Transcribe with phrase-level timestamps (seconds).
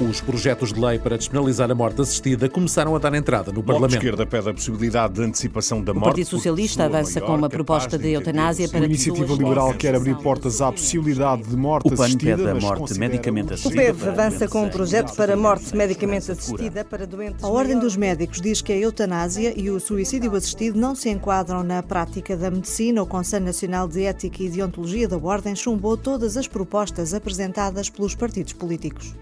[0.00, 3.94] Os projetos de lei para despenalizar a morte assistida começaram a dar entrada no Parlamento.
[3.94, 6.06] A esquerda pede a possibilidade de antecipação da morte.
[6.06, 10.16] O Partido Socialista avança com uma proposta de eutanásia para A Iniciativa Liberal quer abrir
[10.16, 12.36] portas à possibilidade de morte O PAN assistida.
[12.36, 13.82] pede a morte medicamente o- O assistida.
[13.82, 17.44] PEV avança com um projeto para morte medicamente assistida para doentes.
[17.44, 21.62] A Ordem dos Médicos diz que a eutanásia e o suicídio assistido não se enquadram
[21.62, 23.00] na prática da medicina.
[23.00, 28.16] O Conselho Nacional de Ética e Deontologia da Ordem chumbou todas as propostas apresentadas pelos
[28.16, 29.14] partidos políticos.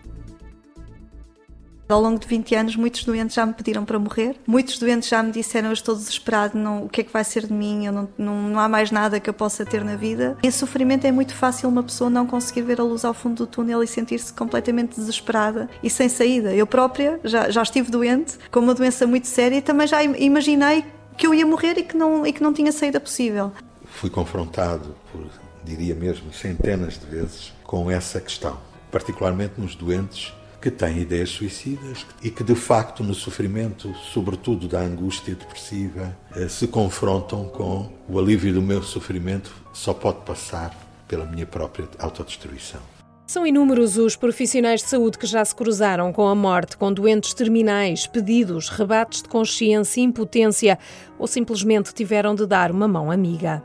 [1.92, 4.36] Ao longo de 20 anos, muitos doentes já me pediram para morrer.
[4.46, 7.46] Muitos doentes já me disseram: Eu estou desesperado, não, o que é que vai ser
[7.46, 7.86] de mim?
[7.86, 10.36] Eu não, não, não há mais nada que eu possa ter na vida.
[10.42, 13.46] Esse sofrimento é muito fácil uma pessoa não conseguir ver a luz ao fundo do
[13.46, 16.54] túnel e sentir-se completamente desesperada e sem saída.
[16.54, 20.16] Eu própria já, já estive doente, com uma doença muito séria, e também já im-
[20.18, 20.84] imaginei
[21.16, 23.52] que eu ia morrer e que não, e que não tinha saída possível.
[23.84, 25.26] fui confrontado por,
[25.62, 28.56] diria mesmo, centenas de vezes com essa questão,
[28.90, 34.80] particularmente nos doentes que têm ideias suicidas e que, de facto, no sofrimento, sobretudo da
[34.80, 40.72] angústia depressiva, eh, se confrontam com o alívio do meu sofrimento só pode passar
[41.08, 42.80] pela minha própria autodestruição.
[43.26, 47.34] São inúmeros os profissionais de saúde que já se cruzaram com a morte, com doentes
[47.34, 50.78] terminais, pedidos, rebates de consciência, impotência
[51.18, 53.62] ou simplesmente tiveram de dar uma mão amiga.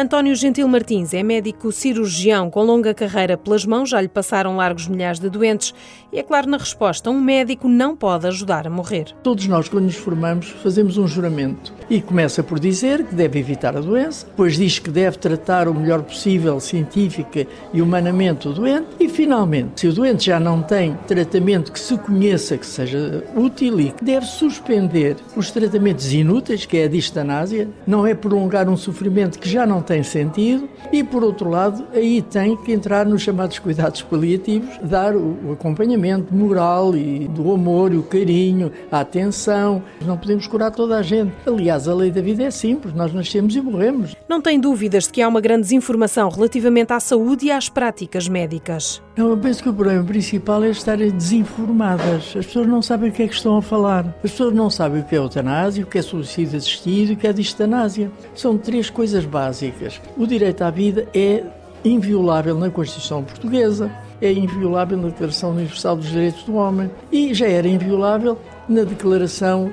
[0.00, 4.88] António Gentil Martins é médico cirurgião com longa carreira pelas mãos, já lhe passaram largos
[4.88, 5.74] milhares de doentes
[6.10, 9.14] e, é claro, na resposta, um médico não pode ajudar a morrer.
[9.22, 13.76] Todos nós, quando nos formamos, fazemos um juramento e começa por dizer que deve evitar
[13.76, 18.86] a doença, depois diz que deve tratar o melhor possível, científica e humanamente, o doente,
[18.98, 23.78] e finalmente, se o doente já não tem tratamento que se conheça que seja útil
[23.78, 28.78] e que deve suspender os tratamentos inúteis, que é a distanásia, não é prolongar um
[28.78, 33.22] sofrimento que já não tem sentido, e por outro lado, aí tem que entrar nos
[33.22, 39.82] chamados cuidados paliativos, dar o acompanhamento moral e do amor, o carinho, a atenção.
[40.00, 41.32] Não podemos curar toda a gente.
[41.44, 44.16] Aliás, a lei da vida é simples, nós nascemos e morremos.
[44.30, 48.28] Não tem dúvidas de que há uma grande desinformação relativamente à saúde e às práticas
[48.28, 49.02] médicas.
[49.16, 52.36] Eu penso que o problema principal é estarem desinformadas.
[52.36, 54.06] As pessoas não sabem o que é que estão a falar.
[54.22, 57.16] As pessoas não sabem o que é eutanásia, o que é suicídio assistido e o
[57.16, 58.08] que é distanásia.
[58.32, 60.00] São três coisas básicas.
[60.16, 61.42] O direito à vida é
[61.84, 63.90] inviolável na Constituição Portuguesa,
[64.22, 68.38] é inviolável na Declaração Universal dos Direitos do Homem e já era inviolável
[68.68, 69.72] na Declaração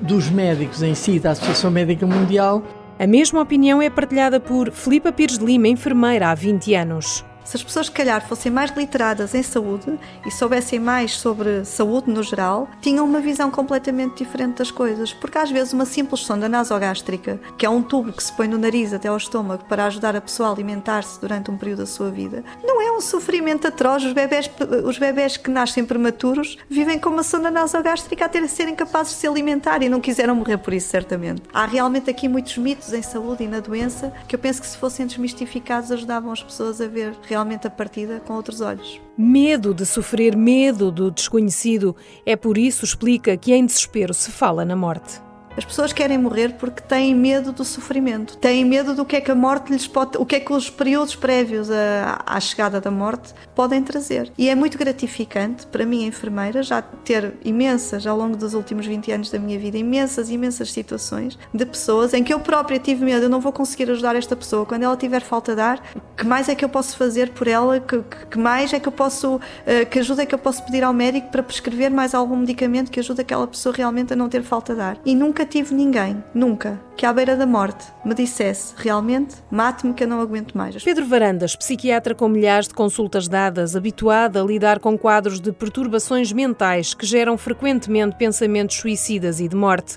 [0.00, 2.62] dos Médicos em si, da Associação Médica Mundial,
[2.98, 7.24] A mesma opinião é partilhada por Filipa Pires de Lima, enfermeira há 20 anos.
[7.48, 12.10] Se as pessoas, se calhar, fossem mais literadas em saúde e soubessem mais sobre saúde
[12.10, 15.14] no geral, tinham uma visão completamente diferente das coisas.
[15.14, 18.58] Porque às vezes uma simples sonda nasogástrica, que é um tubo que se põe no
[18.58, 22.10] nariz até ao estômago para ajudar a pessoa a alimentar-se durante um período da sua
[22.10, 24.04] vida, não é um sofrimento atroz.
[24.04, 24.50] Os bebés,
[24.84, 29.26] os bebés que nascem prematuros vivem com uma sonda nasogástrica até serem capazes de se
[29.26, 31.40] alimentar e não quiseram morrer por isso, certamente.
[31.54, 34.76] Há realmente aqui muitos mitos em saúde e na doença que eu penso que se
[34.76, 39.00] fossem desmistificados ajudavam as pessoas a ver realmente a partida com outros olhos.
[39.16, 41.94] Medo de sofrer, medo do desconhecido.
[42.24, 45.27] É por isso, explica, que em desespero se fala na morte.
[45.58, 49.28] As pessoas querem morrer porque têm medo do sofrimento, têm medo do que é que
[49.28, 52.92] a morte lhes pode, o que é que os períodos prévios à, à chegada da
[52.92, 54.30] morte podem trazer.
[54.38, 59.10] E é muito gratificante para mim, enfermeira, já ter imensas, ao longo dos últimos 20
[59.10, 63.24] anos da minha vida, imensas, imensas situações de pessoas em que eu própria tive medo,
[63.24, 65.82] eu não vou conseguir ajudar esta pessoa quando ela tiver falta de ar,
[66.16, 68.92] que mais é que eu posso fazer por ela, que, que- mais é que eu
[68.92, 72.36] posso, eh, que ajuda é que eu posso pedir ao médico para prescrever mais algum
[72.36, 74.98] medicamento que ajude aquela pessoa realmente a não ter falta de ar.
[75.04, 80.04] E nunca tive ninguém, nunca, que à beira da morte me dissesse realmente mate-me que
[80.04, 80.82] eu não aguento mais.
[80.82, 86.30] Pedro Varandas, psiquiatra com milhares de consultas dadas, habituado a lidar com quadros de perturbações
[86.32, 89.96] mentais que geram frequentemente pensamentos suicidas e de morte,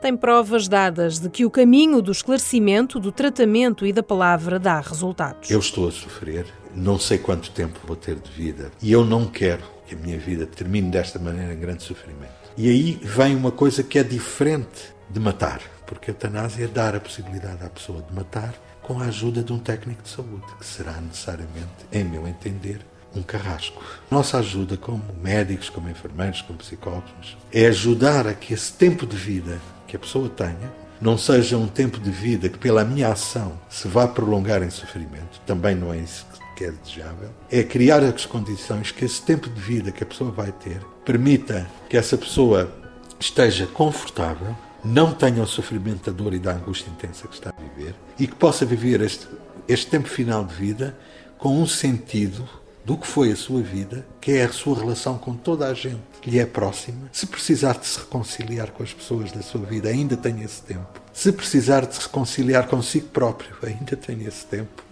[0.00, 4.80] tem provas dadas de que o caminho do esclarecimento, do tratamento e da palavra dá
[4.80, 5.50] resultados.
[5.50, 9.26] Eu estou a sofrer, não sei quanto tempo vou ter de vida e eu não
[9.26, 12.39] quero que a minha vida termine desta maneira em grande sofrimento.
[12.56, 16.94] E aí vem uma coisa que é diferente de matar, porque a eutanásia é dar
[16.94, 20.66] a possibilidade à pessoa de matar com a ajuda de um técnico de saúde, que
[20.66, 22.80] será necessariamente, em meu entender,
[23.14, 23.82] um carrasco.
[24.10, 29.16] Nossa ajuda como médicos, como enfermeiros, como psicólogos, é ajudar a que esse tempo de
[29.16, 33.58] vida que a pessoa tenha não seja um tempo de vida que pela minha ação
[33.68, 36.26] se vá prolongar em sofrimento, também não é isso
[36.60, 40.30] que é desejável, é criar as condições que esse tempo de vida que a pessoa
[40.30, 42.70] vai ter permita que essa pessoa
[43.18, 44.54] esteja confortável,
[44.84, 48.26] não tenha o sofrimento da dor e da angústia intensa que está a viver e
[48.26, 49.26] que possa viver este,
[49.66, 50.94] este tempo final de vida
[51.38, 52.46] com um sentido
[52.84, 56.02] do que foi a sua vida, que é a sua relação com toda a gente
[56.20, 57.08] que lhe é próxima.
[57.10, 61.00] Se precisar de se reconciliar com as pessoas da sua vida, ainda tem esse tempo.
[61.10, 64.89] Se precisar de se reconciliar consigo próprio, ainda tem esse tempo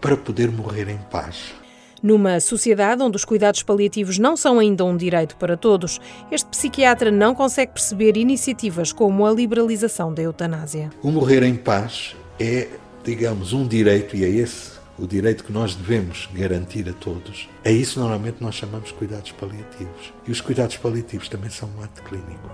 [0.00, 1.54] para poder morrer em paz.
[2.02, 6.00] Numa sociedade onde os cuidados paliativos não são ainda um direito para todos,
[6.30, 10.90] este psiquiatra não consegue perceber iniciativas como a liberalização da eutanásia.
[11.02, 12.68] O morrer em paz é,
[13.02, 17.48] digamos, um direito, e é esse o direito que nós devemos garantir a todos.
[17.64, 20.12] É isso normalmente nós chamamos de cuidados paliativos.
[20.26, 22.50] E os cuidados paliativos também são um ato clínico.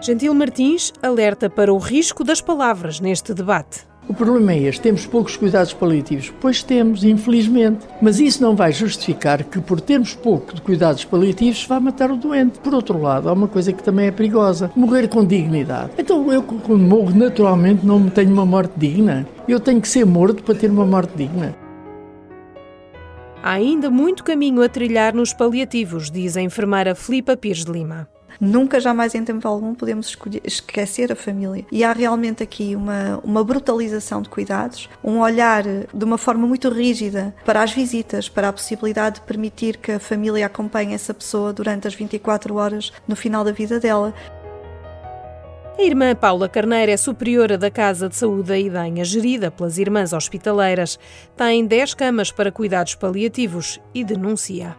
[0.00, 3.91] Gentil Martins alerta para o risco das palavras neste debate.
[4.08, 6.32] O problema é este: temos poucos cuidados paliativos.
[6.40, 7.86] Pois temos, infelizmente.
[8.00, 12.16] Mas isso não vai justificar que, por termos pouco de cuidados paliativos, vá matar o
[12.16, 12.58] doente.
[12.58, 15.92] Por outro lado, há uma coisa que também é perigosa: morrer com dignidade.
[15.96, 19.26] Então, eu, quando morro, naturalmente, não tenho uma morte digna.
[19.48, 21.54] Eu tenho que ser morto para ter uma morte digna.
[23.42, 28.11] Há ainda muito caminho a trilhar nos paliativos, diz a enfermeira Filipa Pires de Lima.
[28.44, 31.64] Nunca, jamais em tempo algum podemos esquecer a família.
[31.70, 36.68] E há realmente aqui uma, uma brutalização de cuidados, um olhar de uma forma muito
[36.68, 41.52] rígida para as visitas, para a possibilidade de permitir que a família acompanhe essa pessoa
[41.52, 44.12] durante as 24 horas no final da vida dela.
[45.78, 50.12] A irmã Paula Carneiro é superiora da Casa de Saúde da Idanha, gerida pelas Irmãs
[50.12, 50.98] Hospitaleiras.
[51.36, 54.76] Tem 10 camas para cuidados paliativos e denuncia.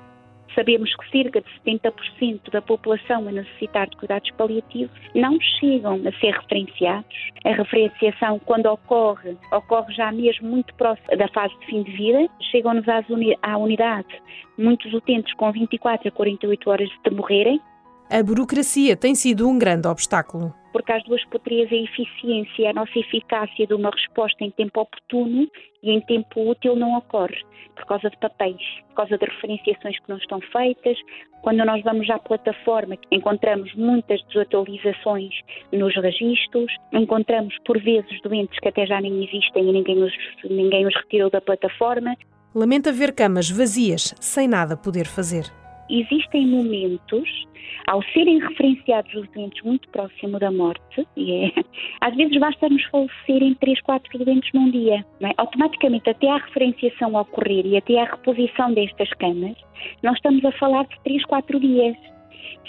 [0.55, 6.11] Sabemos que cerca de 70% da população a necessitar de cuidados paliativos não chegam a
[6.19, 7.31] ser referenciados.
[7.45, 12.27] A referenciação, quando ocorre, ocorre já mesmo muito próximo da fase de fim de vida.
[12.51, 12.85] Chegam-nos
[13.41, 14.21] à unidade
[14.57, 17.59] muitos utentes com 24 a 48 horas de morrerem.
[18.09, 22.99] A burocracia tem sido um grande obstáculo porque às duas poterias a eficiência, a nossa
[22.99, 25.47] eficácia de uma resposta em tempo oportuno
[25.81, 27.41] e em tempo útil não ocorre,
[27.75, 30.97] por causa de papéis, por causa de referenciações que não estão feitas.
[31.43, 35.33] Quando nós vamos à plataforma, encontramos muitas desatualizações
[35.71, 40.87] nos registros, encontramos por vezes doentes que até já nem existem e ninguém os, ninguém
[40.87, 42.15] os retirou da plataforma.
[42.55, 45.62] Lamenta ver camas vazias, sem nada poder fazer.
[45.89, 47.47] Existem momentos
[47.87, 51.51] ao serem referenciados os doentes muito próximo da morte, e é,
[52.01, 55.31] às vezes basta-nos falecerem 3, 4 doentes num dia, é?
[55.37, 59.55] automaticamente até a referenciação ocorrer e até a reposição destas camas,
[60.01, 62.12] nós estamos a falar de 3, 4 dias.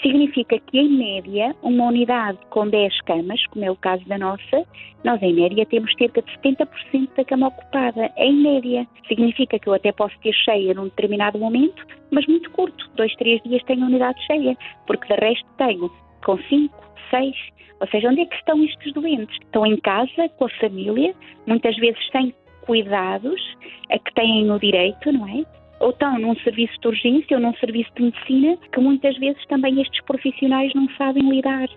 [0.01, 4.65] Significa que, em média, uma unidade com 10 camas, como é o caso da nossa,
[5.03, 8.11] nós, em média, temos cerca de 70% da cama ocupada.
[8.17, 8.87] Em média.
[9.07, 12.89] Significa que eu até posso ter cheia num determinado momento, mas muito curto.
[12.95, 14.57] Dois, três dias tenho a unidade cheia,
[14.87, 15.91] porque de resto tenho
[16.23, 16.73] com 5,
[17.09, 17.35] 6.
[17.79, 19.35] Ou seja, onde é que estão estes doentes?
[19.41, 21.13] Estão em casa, com a família,
[21.45, 22.33] muitas vezes sem
[22.65, 23.41] cuidados
[23.91, 25.45] a que têm o direito, não é?
[25.79, 29.81] Ou estão num serviço de urgência ou num serviço de medicina que muitas vezes também
[29.81, 31.67] estes profissionais não sabem lidar.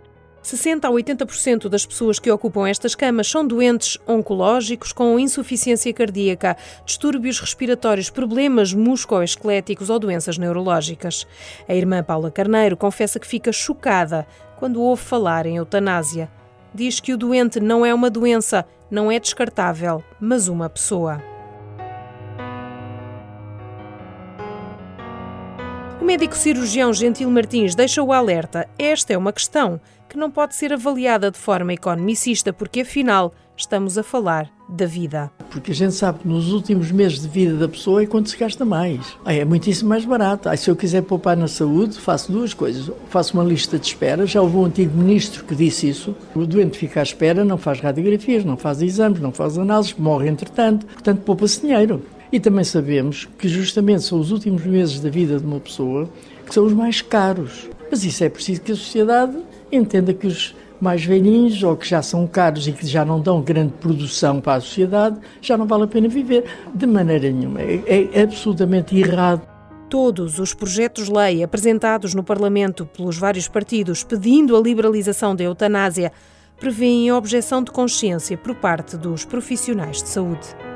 [0.42, 6.56] 60 a 80% das pessoas que ocupam estas camas são doentes oncológicos com insuficiência cardíaca,
[6.86, 11.26] distúrbios respiratórios, problemas musculoesqueléticos ou doenças neurológicas.
[11.68, 14.26] A irmã Paula Carneiro confessa que fica chocada
[14.58, 16.30] quando ouve falar em eutanásia.
[16.74, 21.37] Diz que o doente não é uma doença, não é descartável, mas uma pessoa.
[26.00, 28.68] O médico cirurgião Gentil Martins deixa o alerta.
[28.78, 33.98] Esta é uma questão que não pode ser avaliada de forma economicista, porque afinal estamos
[33.98, 35.28] a falar da vida.
[35.50, 38.36] Porque a gente sabe que nos últimos meses de vida da pessoa é quando se
[38.36, 39.16] gasta mais.
[39.26, 40.48] é muitíssimo mais barato.
[40.48, 42.90] Aí, se eu quiser poupar na saúde, faço duas coisas.
[43.08, 44.24] Faço uma lista de espera.
[44.24, 46.14] Já houve um antigo ministro que disse isso.
[46.32, 50.28] O doente fica à espera, não faz radiografias, não faz exames, não faz análises, morre
[50.28, 50.86] entretanto.
[50.86, 52.02] Portanto, poupa-se dinheiro.
[52.30, 56.08] E também sabemos que justamente são os últimos meses da vida de uma pessoa
[56.46, 57.68] que são os mais caros.
[57.90, 59.36] Mas isso é preciso que a sociedade
[59.72, 63.42] entenda que os mais velhinhos ou que já são caros e que já não dão
[63.42, 66.44] grande produção para a sociedade, já não vale a pena viver.
[66.74, 67.60] De maneira nenhuma.
[67.62, 69.42] É, é absolutamente errado.
[69.88, 76.12] Todos os projetos-lei apresentados no Parlamento pelos vários partidos pedindo a liberalização da eutanásia
[76.60, 80.67] prevêem objeção de consciência por parte dos profissionais de saúde.